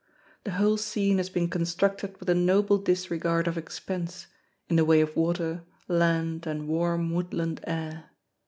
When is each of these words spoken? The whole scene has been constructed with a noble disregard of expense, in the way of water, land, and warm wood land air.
The 0.45 0.53
whole 0.53 0.77
scene 0.77 1.17
has 1.19 1.29
been 1.29 1.47
constructed 1.47 2.17
with 2.19 2.27
a 2.27 2.33
noble 2.33 2.79
disregard 2.79 3.47
of 3.47 3.55
expense, 3.55 4.25
in 4.67 4.75
the 4.77 4.83
way 4.83 4.99
of 4.99 5.15
water, 5.15 5.63
land, 5.87 6.47
and 6.47 6.67
warm 6.67 7.13
wood 7.13 7.35
land 7.35 7.63
air. 7.67 8.09